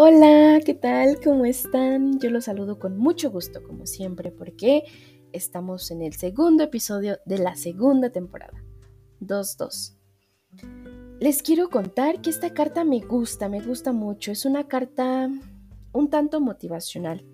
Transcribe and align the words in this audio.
Hola, 0.00 0.60
¿qué 0.64 0.74
tal? 0.74 1.18
¿Cómo 1.20 1.44
están? 1.44 2.20
Yo 2.20 2.30
los 2.30 2.44
saludo 2.44 2.78
con 2.78 2.96
mucho 2.96 3.32
gusto, 3.32 3.64
como 3.64 3.84
siempre, 3.84 4.30
porque 4.30 4.84
estamos 5.32 5.90
en 5.90 6.02
el 6.02 6.12
segundo 6.12 6.62
episodio 6.62 7.18
de 7.26 7.38
la 7.38 7.56
segunda 7.56 8.10
temporada. 8.10 8.62
2-2. 9.20 9.96
Les 11.18 11.42
quiero 11.42 11.68
contar 11.68 12.22
que 12.22 12.30
esta 12.30 12.54
carta 12.54 12.84
me 12.84 13.00
gusta, 13.00 13.48
me 13.48 13.60
gusta 13.60 13.90
mucho. 13.90 14.30
Es 14.30 14.44
una 14.44 14.68
carta 14.68 15.28
un 15.92 16.10
tanto 16.10 16.40
motivacional. 16.40 17.26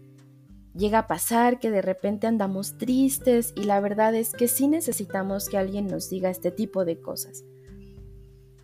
Llega 0.74 1.00
a 1.00 1.06
pasar 1.06 1.58
que 1.58 1.70
de 1.70 1.82
repente 1.82 2.26
andamos 2.26 2.78
tristes 2.78 3.52
y 3.56 3.64
la 3.64 3.78
verdad 3.80 4.14
es 4.14 4.32
que 4.32 4.48
sí 4.48 4.68
necesitamos 4.68 5.50
que 5.50 5.58
alguien 5.58 5.86
nos 5.86 6.08
diga 6.08 6.30
este 6.30 6.50
tipo 6.50 6.86
de 6.86 6.98
cosas. 6.98 7.44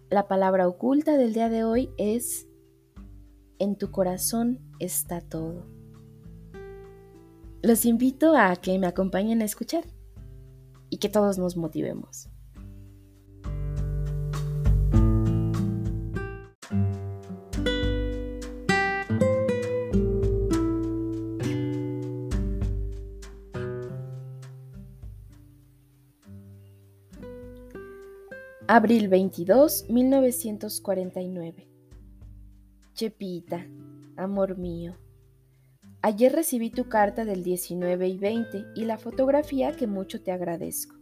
La 0.09 0.26
palabra 0.26 0.68
oculta 0.68 1.18
del 1.18 1.34
día 1.34 1.51
de 1.51 1.64
hoy 1.64 1.90
es 1.98 2.46
en 3.60 3.77
tu 3.77 3.91
corazón 3.91 4.59
está 4.80 5.20
todo. 5.20 5.66
Los 7.62 7.84
invito 7.84 8.34
a 8.37 8.56
que 8.56 8.78
me 8.78 8.87
acompañen 8.87 9.42
a 9.42 9.45
escuchar 9.45 9.84
y 10.88 10.96
que 10.96 11.10
todos 11.10 11.38
nos 11.38 11.56
motivemos. 11.56 12.30
Abril 28.66 29.09
22, 29.09 29.90
1949. 29.90 31.70
Chepita, 33.01 33.66
amor 34.18 34.59
mío. 34.59 34.95
Ayer 36.02 36.34
recibí 36.34 36.68
tu 36.68 36.90
carta 36.90 37.24
del 37.24 37.43
19 37.43 38.06
y 38.06 38.18
20 38.18 38.66
y 38.74 38.84
la 38.84 38.98
fotografía 38.98 39.73
que 39.73 39.87
mucho 39.87 40.23
te 40.23 40.32
agradezco. 40.32 40.96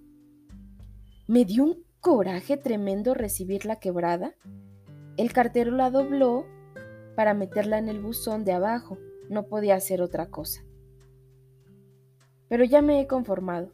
Me 1.27 1.45
dio 1.45 1.65
un 1.65 1.85
coraje 2.01 2.57
tremendo 2.57 3.15
recibir 3.15 3.67
la 3.67 3.81
quebrada. 3.81 4.37
El 5.17 5.33
cartero 5.33 5.73
la 5.73 5.91
dobló 5.91 6.47
para 7.17 7.35
meterla 7.35 7.79
en 7.79 7.89
el 7.89 8.01
buzón 8.01 8.45
de 8.45 8.53
abajo. 8.53 8.97
No 9.29 9.49
podía 9.49 9.75
hacer 9.75 10.01
otra 10.01 10.31
cosa. 10.31 10.63
Pero 12.49 12.63
ya 12.63 12.81
me 12.81 13.01
he 13.01 13.09
conformado, 13.09 13.73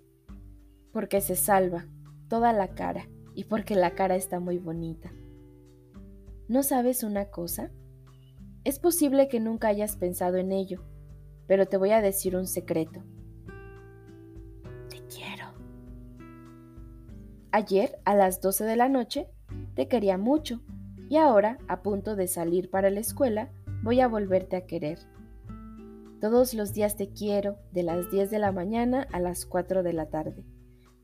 porque 0.95 1.21
se 1.21 1.37
salva 1.37 1.89
toda 2.29 2.55
la 2.55 2.69
cara 2.69 3.07
y 3.35 3.45
porque 3.45 3.75
la 3.75 3.91
cara 3.95 4.17
está 4.17 4.41
muy 4.41 4.57
bonita. 4.57 5.13
¿No 6.49 6.63
sabes 6.63 7.05
una 7.05 7.27
cosa? 7.27 7.71
Es 8.65 8.79
posible 8.79 9.29
que 9.29 9.41
nunca 9.41 9.69
hayas 9.69 9.97
pensado 9.97 10.39
en 10.39 10.51
ello, 10.51 10.83
pero 11.47 11.67
te 11.67 11.77
voy 11.77 11.91
a 11.91 12.01
decir 12.01 12.35
un 12.35 12.47
secreto. 12.47 13.03
Te 14.89 15.03
quiero. 15.07 15.49
Ayer, 17.53 17.99
a 18.07 18.15
las 18.15 18.41
12 18.41 18.65
de 18.65 18.77
la 18.77 18.89
noche, 18.89 19.29
te 19.75 19.87
quería 19.87 20.17
mucho 20.17 20.63
y 21.11 21.17
ahora, 21.17 21.59
a 21.69 21.83
punto 21.83 22.17
de 22.17 22.27
salir 22.27 22.71
para 22.71 22.89
la 22.89 23.01
escuela, 23.01 23.51
voy 23.83 24.01
a 24.01 24.09
volverte 24.09 24.57
a 24.57 24.65
querer. 24.65 24.99
Todos 26.19 26.55
los 26.55 26.73
días 26.73 26.97
te 26.97 27.11
quiero, 27.11 27.59
de 27.71 27.83
las 27.83 28.11
10 28.11 28.31
de 28.31 28.39
la 28.39 28.51
mañana 28.51 29.07
a 29.13 29.21
las 29.21 29.45
4 29.45 29.83
de 29.83 29.93
la 29.93 30.07
tarde, 30.07 30.43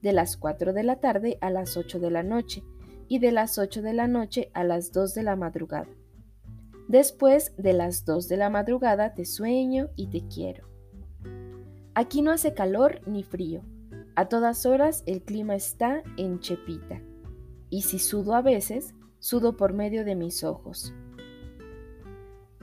de 0.01 0.15
las 0.15 0.39
4 0.39 0.73
de 0.73 0.83
la 0.83 0.97
tarde 0.97 1.37
a 1.43 1.51
las 1.51 1.77
8 1.77 2.01
de 2.01 2.11
la 2.11 2.23
noche 2.23 2.65
y 3.07 3.19
de 3.19 3.33
las 3.33 3.59
8 3.59 3.83
de 3.83 3.93
la 3.93 4.09
noche 4.09 4.51
a 4.55 4.65
las 4.65 4.93
2 4.93 5.13
de 5.13 5.23
la 5.25 5.37
madrugada. 5.37 6.00
Después 6.91 7.55
de 7.57 7.73
las 7.73 8.05
2 8.05 8.27
de 8.27 8.37
la 8.37 8.51
madrugada 8.51 9.15
te 9.15 9.25
sueño 9.25 9.91
y 9.95 10.09
te 10.09 10.27
quiero. 10.27 10.67
Aquí 11.95 12.21
no 12.21 12.33
hace 12.33 12.53
calor 12.53 13.01
ni 13.07 13.23
frío. 13.23 13.63
A 14.17 14.29
todas 14.29 14.67
horas 14.67 15.05
el 15.07 15.23
clima 15.23 15.55
está 15.55 16.03
en 16.17 16.41
chepita. 16.41 17.01
Y 17.69 17.83
si 17.83 18.01
sudo 18.01 18.35
a 18.35 18.43
veces, 18.43 18.97
sudo 19.21 19.57
por 19.57 19.73
medio 19.73 20.05
de 20.05 20.17
mis 20.17 20.43
ojos. 20.43 20.93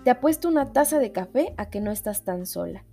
Te 0.03 0.09
apuesto 0.09 0.49
una 0.49 0.73
taza 0.73 0.99
de 0.99 1.13
café 1.13 1.53
a 1.55 1.69
que 1.69 1.79
no 1.79 1.91
estás 1.91 2.25
tan 2.25 2.45
sola. 2.45 2.83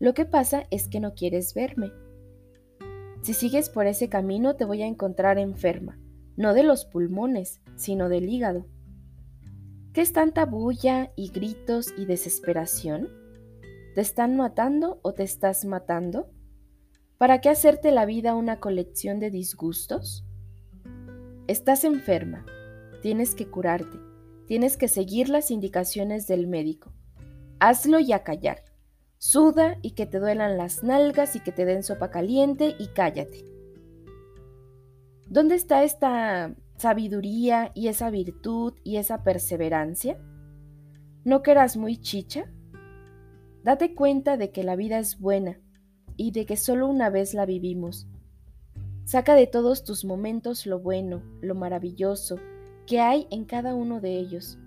Lo 0.00 0.14
que 0.14 0.24
pasa 0.24 0.64
es 0.72 0.88
que 0.88 0.98
no 0.98 1.14
quieres 1.14 1.54
verme. 1.54 1.92
Si 3.20 3.34
sigues 3.34 3.70
por 3.70 3.86
ese 3.86 4.08
camino 4.08 4.56
te 4.56 4.64
voy 4.64 4.82
a 4.82 4.86
encontrar 4.86 5.38
enferma, 5.38 6.00
no 6.36 6.54
de 6.54 6.64
los 6.64 6.86
pulmones, 6.86 7.60
sino 7.76 8.08
del 8.08 8.28
hígado. 8.28 8.66
¿Qué 9.92 10.00
es 10.00 10.14
tanta 10.14 10.46
bulla 10.46 11.12
y 11.16 11.28
gritos 11.28 11.92
y 11.98 12.06
desesperación? 12.06 13.10
¿Te 13.94 14.00
están 14.00 14.36
matando 14.38 15.00
o 15.02 15.12
te 15.12 15.22
estás 15.22 15.66
matando? 15.66 16.30
¿Para 17.18 17.42
qué 17.42 17.50
hacerte 17.50 17.90
la 17.90 18.06
vida 18.06 18.34
una 18.34 18.58
colección 18.58 19.20
de 19.20 19.30
disgustos? 19.30 20.24
Estás 21.46 21.84
enferma, 21.84 22.46
tienes 23.02 23.34
que 23.34 23.50
curarte, 23.50 23.98
tienes 24.46 24.78
que 24.78 24.88
seguir 24.88 25.28
las 25.28 25.50
indicaciones 25.50 26.26
del 26.26 26.46
médico. 26.46 26.94
Hazlo 27.60 28.00
y 28.00 28.12
a 28.12 28.24
callar. 28.24 28.64
Suda 29.18 29.76
y 29.82 29.90
que 29.90 30.06
te 30.06 30.20
duelan 30.20 30.56
las 30.56 30.82
nalgas 30.82 31.36
y 31.36 31.40
que 31.40 31.52
te 31.52 31.66
den 31.66 31.82
sopa 31.82 32.10
caliente 32.10 32.76
y 32.78 32.86
cállate. 32.88 33.44
¿Dónde 35.28 35.54
está 35.54 35.84
esta 35.84 36.54
sabiduría 36.82 37.70
y 37.76 37.86
esa 37.86 38.10
virtud 38.10 38.74
y 38.82 38.96
esa 38.96 39.22
perseverancia? 39.22 40.18
¿No 41.24 41.42
que 41.44 41.54
muy 41.76 41.96
chicha? 41.96 42.50
Date 43.62 43.94
cuenta 43.94 44.36
de 44.36 44.50
que 44.50 44.64
la 44.64 44.74
vida 44.74 44.98
es 44.98 45.20
buena 45.20 45.60
y 46.16 46.32
de 46.32 46.44
que 46.44 46.56
solo 46.56 46.88
una 46.88 47.08
vez 47.08 47.34
la 47.34 47.46
vivimos. 47.46 48.08
Saca 49.04 49.36
de 49.36 49.46
todos 49.46 49.84
tus 49.84 50.04
momentos 50.04 50.66
lo 50.66 50.80
bueno, 50.80 51.22
lo 51.40 51.54
maravilloso 51.54 52.38
que 52.84 52.98
hay 52.98 53.28
en 53.30 53.44
cada 53.44 53.76
uno 53.76 54.00
de 54.00 54.18
ellos. 54.18 54.58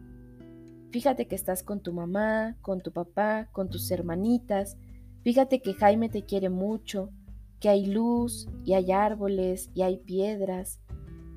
Fíjate 0.91 1.27
que 1.27 1.35
estás 1.35 1.63
con 1.63 1.81
tu 1.81 1.91
mamá, 1.91 2.55
con 2.61 2.79
tu 2.79 2.93
papá, 2.93 3.49
con 3.51 3.69
tus 3.69 3.91
hermanitas. 3.91 4.77
Fíjate 5.23 5.61
que 5.61 5.73
Jaime 5.73 6.07
te 6.07 6.23
quiere 6.23 6.47
mucho, 6.47 7.09
que 7.59 7.67
hay 7.67 7.85
luz 7.85 8.47
y 8.63 8.71
hay 8.71 8.93
árboles 8.93 9.69
y 9.73 9.81
hay 9.81 9.97
piedras 9.97 10.79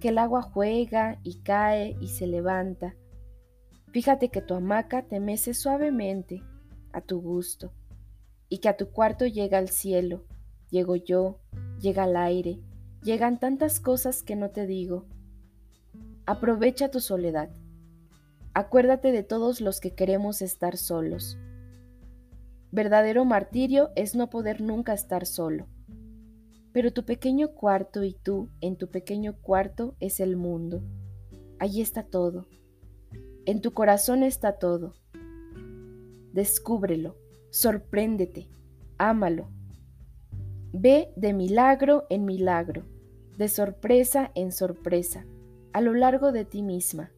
que 0.00 0.10
el 0.10 0.18
agua 0.18 0.42
juega 0.42 1.18
y 1.22 1.40
cae 1.40 1.96
y 2.00 2.08
se 2.08 2.26
levanta. 2.26 2.94
Fíjate 3.92 4.28
que 4.28 4.40
tu 4.40 4.54
hamaca 4.54 5.02
te 5.02 5.20
mece 5.20 5.54
suavemente, 5.54 6.42
a 6.92 7.00
tu 7.00 7.20
gusto, 7.20 7.72
y 8.48 8.58
que 8.58 8.68
a 8.68 8.76
tu 8.76 8.90
cuarto 8.90 9.26
llega 9.26 9.58
el 9.58 9.68
cielo, 9.68 10.24
llego 10.70 10.96
yo, 10.96 11.38
llega 11.80 12.04
el 12.04 12.16
aire, 12.16 12.60
llegan 13.02 13.38
tantas 13.38 13.80
cosas 13.80 14.22
que 14.22 14.36
no 14.36 14.50
te 14.50 14.66
digo. 14.66 15.06
Aprovecha 16.26 16.90
tu 16.90 17.00
soledad. 17.00 17.50
Acuérdate 18.54 19.12
de 19.12 19.22
todos 19.22 19.60
los 19.60 19.80
que 19.80 19.94
queremos 19.94 20.42
estar 20.42 20.76
solos. 20.76 21.38
Verdadero 22.70 23.24
martirio 23.24 23.90
es 23.96 24.14
no 24.14 24.28
poder 24.28 24.60
nunca 24.60 24.92
estar 24.92 25.24
solo. 25.24 25.66
Pero 26.78 26.92
tu 26.92 27.04
pequeño 27.04 27.54
cuarto 27.54 28.04
y 28.04 28.12
tú 28.12 28.50
en 28.60 28.76
tu 28.76 28.88
pequeño 28.88 29.36
cuarto 29.42 29.96
es 29.98 30.20
el 30.20 30.36
mundo. 30.36 30.80
Allí 31.58 31.80
está 31.80 32.04
todo. 32.04 32.46
En 33.46 33.60
tu 33.60 33.72
corazón 33.72 34.22
está 34.22 34.60
todo. 34.60 34.94
Descúbrelo, 36.32 37.16
sorpréndete, 37.50 38.48
ámalo. 38.96 39.50
Ve 40.72 41.12
de 41.16 41.32
milagro 41.32 42.06
en 42.10 42.24
milagro, 42.24 42.84
de 43.36 43.48
sorpresa 43.48 44.30
en 44.36 44.52
sorpresa, 44.52 45.26
a 45.72 45.80
lo 45.80 45.94
largo 45.94 46.30
de 46.30 46.44
ti 46.44 46.62
misma. 46.62 47.10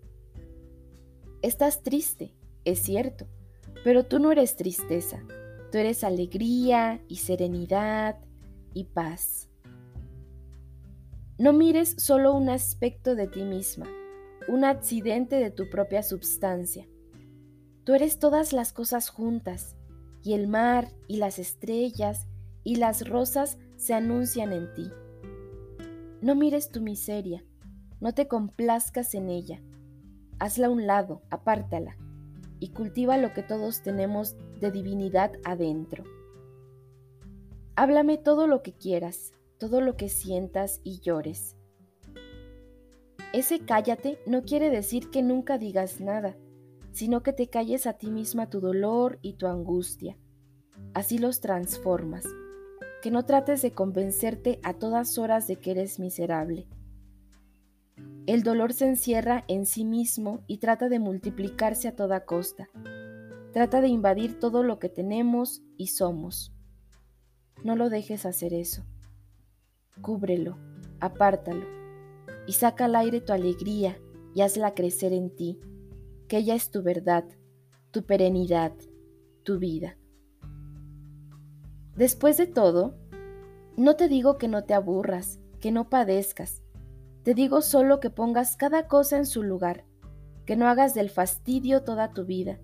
Estás 1.42 1.82
triste, 1.82 2.32
es 2.64 2.78
cierto, 2.78 3.26
pero 3.84 4.06
tú 4.06 4.20
no 4.20 4.32
eres 4.32 4.56
tristeza, 4.56 5.22
tú 5.70 5.76
eres 5.76 6.02
alegría 6.02 7.04
y 7.08 7.16
serenidad 7.16 8.16
y 8.72 8.84
paz. 8.84 9.49
No 11.40 11.54
mires 11.54 11.94
solo 11.96 12.34
un 12.34 12.50
aspecto 12.50 13.14
de 13.14 13.26
ti 13.26 13.44
misma, 13.44 13.86
un 14.46 14.62
accidente 14.62 15.36
de 15.36 15.50
tu 15.50 15.70
propia 15.70 16.02
substancia. 16.02 16.86
Tú 17.84 17.94
eres 17.94 18.18
todas 18.18 18.52
las 18.52 18.74
cosas 18.74 19.08
juntas, 19.08 19.74
y 20.22 20.34
el 20.34 20.48
mar 20.48 20.88
y 21.08 21.16
las 21.16 21.38
estrellas 21.38 22.28
y 22.62 22.76
las 22.76 23.08
rosas 23.08 23.56
se 23.76 23.94
anuncian 23.94 24.52
en 24.52 24.74
ti. 24.74 24.90
No 26.20 26.34
mires 26.34 26.70
tu 26.70 26.82
miseria, 26.82 27.42
no 28.00 28.12
te 28.12 28.28
complazcas 28.28 29.14
en 29.14 29.30
ella. 29.30 29.62
Hazla 30.40 30.66
a 30.66 30.70
un 30.70 30.86
lado, 30.86 31.22
apártala, 31.30 31.96
y 32.58 32.68
cultiva 32.74 33.16
lo 33.16 33.32
que 33.32 33.42
todos 33.42 33.82
tenemos 33.82 34.36
de 34.60 34.70
divinidad 34.70 35.32
adentro. 35.44 36.04
Háblame 37.76 38.18
todo 38.18 38.46
lo 38.46 38.62
que 38.62 38.74
quieras, 38.74 39.32
todo 39.60 39.82
lo 39.82 39.94
que 39.94 40.08
sientas 40.08 40.80
y 40.82 41.00
llores. 41.00 41.56
Ese 43.34 43.60
cállate 43.60 44.18
no 44.26 44.42
quiere 44.42 44.70
decir 44.70 45.10
que 45.10 45.22
nunca 45.22 45.58
digas 45.58 46.00
nada, 46.00 46.36
sino 46.92 47.22
que 47.22 47.34
te 47.34 47.48
calles 47.48 47.86
a 47.86 47.92
ti 47.92 48.10
misma 48.10 48.48
tu 48.48 48.60
dolor 48.60 49.18
y 49.22 49.34
tu 49.34 49.46
angustia. 49.46 50.16
Así 50.94 51.18
los 51.18 51.40
transformas. 51.40 52.24
Que 53.02 53.10
no 53.10 53.24
trates 53.24 53.62
de 53.62 53.72
convencerte 53.72 54.58
a 54.62 54.74
todas 54.74 55.18
horas 55.18 55.46
de 55.46 55.56
que 55.56 55.72
eres 55.72 56.00
miserable. 56.00 56.66
El 58.26 58.42
dolor 58.42 58.72
se 58.72 58.88
encierra 58.88 59.44
en 59.46 59.66
sí 59.66 59.84
mismo 59.84 60.42
y 60.46 60.58
trata 60.58 60.88
de 60.88 60.98
multiplicarse 60.98 61.86
a 61.86 61.94
toda 61.94 62.24
costa. 62.24 62.70
Trata 63.52 63.80
de 63.80 63.88
invadir 63.88 64.38
todo 64.38 64.62
lo 64.62 64.78
que 64.78 64.88
tenemos 64.88 65.62
y 65.76 65.88
somos. 65.88 66.52
No 67.62 67.76
lo 67.76 67.90
dejes 67.90 68.24
hacer 68.24 68.54
eso. 68.54 68.84
Cúbrelo, 70.00 70.58
apártalo 71.00 71.66
y 72.46 72.52
saca 72.52 72.86
al 72.86 72.96
aire 72.96 73.20
tu 73.20 73.32
alegría 73.32 73.98
y 74.34 74.42
hazla 74.42 74.74
crecer 74.74 75.12
en 75.12 75.34
ti, 75.34 75.60
que 76.28 76.38
ella 76.38 76.54
es 76.54 76.70
tu 76.70 76.82
verdad, 76.82 77.24
tu 77.90 78.04
perenidad, 78.04 78.72
tu 79.42 79.58
vida. 79.58 79.96
Después 81.96 82.36
de 82.38 82.46
todo, 82.46 82.94
no 83.76 83.96
te 83.96 84.08
digo 84.08 84.38
que 84.38 84.48
no 84.48 84.64
te 84.64 84.74
aburras, 84.74 85.40
que 85.60 85.72
no 85.72 85.88
padezcas, 85.88 86.62
te 87.22 87.34
digo 87.34 87.60
solo 87.60 88.00
que 88.00 88.10
pongas 88.10 88.56
cada 88.56 88.86
cosa 88.86 89.18
en 89.18 89.26
su 89.26 89.42
lugar, 89.42 89.84
que 90.46 90.56
no 90.56 90.68
hagas 90.68 90.94
del 90.94 91.10
fastidio 91.10 91.82
toda 91.82 92.12
tu 92.12 92.24
vida, 92.24 92.58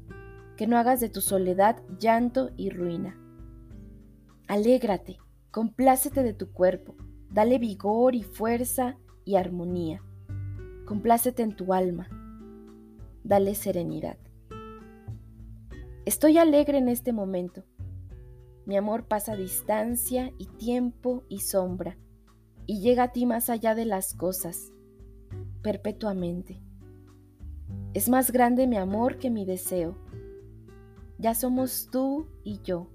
que 0.57 0.67
no 0.67 0.79
hagas 0.79 1.01
de 1.01 1.11
tu 1.11 1.21
soledad 1.21 1.83
llanto 1.99 2.51
y 2.57 2.71
ruina. 2.71 3.19
Alégrate, 4.49 5.19
complácete 5.51 6.23
de 6.23 6.33
tu 6.33 6.53
cuerpo, 6.53 6.97
dale 7.31 7.59
vigor 7.59 8.15
y 8.15 8.23
fuerza 8.23 8.97
y 9.25 9.37
armonía. 9.37 10.03
Complácete 10.85 11.43
en 11.43 11.57
tu 11.57 11.73
alma, 11.73 12.09
dale 13.25 13.55
serenidad. 13.55 14.19
Estoy 16.05 16.39
alegre 16.39 16.79
en 16.79 16.89
este 16.89 17.13
momento. 17.13 17.65
Mi 18.65 18.77
amor 18.77 19.07
pasa 19.07 19.37
distancia 19.37 20.33
y 20.39 20.47
tiempo 20.47 21.25
y 21.29 21.41
sombra 21.41 21.97
y 22.67 22.81
llega 22.81 23.05
a 23.05 23.13
ti 23.13 23.27
más 23.27 23.49
allá 23.49 23.75
de 23.75 23.85
las 23.85 24.15
cosas, 24.15 24.73
perpetuamente. 25.63 26.61
Es 27.95 28.09
más 28.09 28.31
grande 28.31 28.67
mi 28.67 28.77
amor 28.77 29.19
que 29.19 29.31
mi 29.31 29.45
deseo. 29.45 29.97
Ya 31.19 31.35
somos 31.35 31.89
tú 31.91 32.27
y 32.45 32.61
yo, 32.63 32.91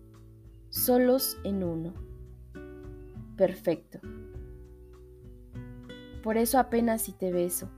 solos 0.69 1.37
en 1.43 1.63
uno. 1.63 2.10
Perfecto. 3.41 3.99
Por 6.21 6.37
eso 6.37 6.59
apenas 6.59 7.01
si 7.01 7.11
te 7.11 7.31
beso. 7.31 7.71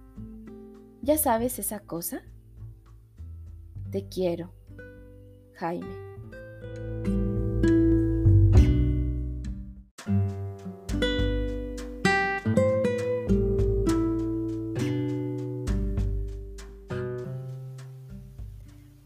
¿Ya 1.01 1.17
sabes 1.17 1.57
esa 1.57 1.79
cosa? 1.79 2.21
Te 3.89 4.09
quiero, 4.09 4.51
Jaime. 5.53 5.87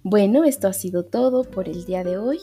Bueno, 0.01 0.43
esto 0.43 0.67
ha 0.67 0.73
sido 0.73 1.05
todo 1.05 1.43
por 1.43 1.69
el 1.69 1.85
día 1.85 2.03
de 2.03 2.17
hoy. 2.17 2.39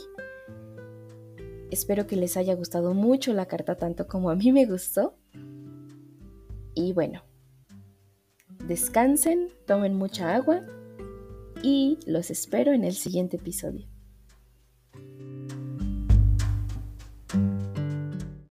Espero 1.75 2.07
que 2.07 2.15
les 2.15 2.37
haya 2.37 2.55
gustado 2.55 2.95
mucho 2.95 3.33
la 3.33 3.47
carta 3.47 3.75
tanto 3.75 4.07
como 4.07 4.31
a 4.31 4.37
mí 4.37 4.53
me 4.53 4.65
gustó. 4.65 5.19
Y 6.73 6.93
bueno, 6.93 7.25
descansen, 8.69 9.49
tomen 9.67 9.97
mucha 9.97 10.37
agua 10.37 10.65
y 11.65 11.99
los 12.07 12.31
espero 12.31 12.73
en 12.73 12.85
el 12.85 12.93
siguiente 12.93 13.39
episodio. 13.39 13.89